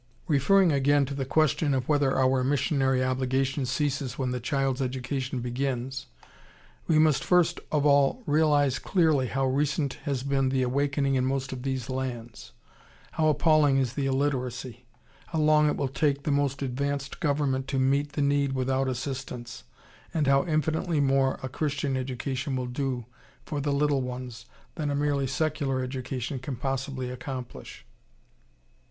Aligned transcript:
]Referring 0.27 0.71
again 0.71 1.05
to 1.05 1.13
the 1.13 1.25
question 1.27 1.75
of 1.75 1.87
whether 1.87 2.17
our 2.17 2.43
missionary 2.43 3.03
obligation 3.03 3.67
ceases 3.67 4.17
when 4.17 4.31
the 4.31 4.39
child's 4.39 4.81
education 4.81 5.41
begins, 5.41 6.07
we 6.87 6.97
must 6.97 7.23
first 7.23 7.59
of 7.71 7.85
all 7.85 8.23
realize 8.25 8.79
clearly 8.79 9.27
how 9.27 9.45
recent 9.45 9.99
has 10.05 10.23
been 10.23 10.49
the 10.49 10.63
awakening 10.63 11.13
in 11.13 11.23
most 11.23 11.53
of 11.53 11.61
these 11.61 11.87
lands, 11.87 12.51
how 13.11 13.27
appalling 13.27 13.77
is 13.77 13.93
the 13.93 14.07
illiteracy, 14.07 14.85
how 15.27 15.37
long 15.39 15.69
it 15.69 15.77
will 15.77 15.87
take 15.87 16.23
the 16.23 16.31
most 16.31 16.63
advanced 16.63 17.19
government 17.19 17.67
to 17.67 17.77
meet 17.77 18.13
the 18.13 18.23
need 18.23 18.53
without 18.53 18.87
assistance, 18.87 19.65
and 20.15 20.25
how 20.25 20.43
infinitely 20.47 20.99
more 20.99 21.39
a 21.43 21.47
Christian 21.47 21.95
education 21.95 22.55
will 22.55 22.65
do 22.65 23.05
for 23.45 23.61
the 23.61 23.71
little 23.71 24.01
ones 24.01 24.47
than 24.73 24.89
a 24.89 24.95
merely 24.95 25.27
secular 25.27 25.83
education 25.83 26.39
can 26.39 26.55
possibly 26.55 27.11
accomplish. 27.11 27.85